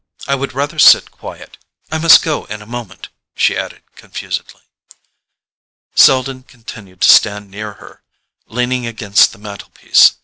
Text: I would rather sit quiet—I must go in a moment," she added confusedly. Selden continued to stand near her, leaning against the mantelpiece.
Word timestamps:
I 0.27 0.33
would 0.33 0.53
rather 0.53 0.79
sit 0.79 1.11
quiet—I 1.11 1.99
must 1.99 2.23
go 2.23 2.45
in 2.45 2.63
a 2.63 2.65
moment," 2.65 3.09
she 3.35 3.55
added 3.55 3.83
confusedly. 3.95 4.61
Selden 5.93 6.41
continued 6.41 7.01
to 7.01 7.09
stand 7.13 7.51
near 7.51 7.73
her, 7.73 8.01
leaning 8.47 8.87
against 8.87 9.31
the 9.31 9.37
mantelpiece. 9.37 10.13